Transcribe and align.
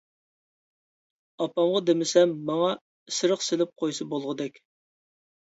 ئاپامغا 1.43 1.81
دېمىسەم، 1.89 2.33
ماڭا 2.49 2.71
ئىسرىق 3.13 3.47
سېلىپ 3.49 3.75
قويسا 3.83 4.09
بولغۇدەك. 4.15 4.63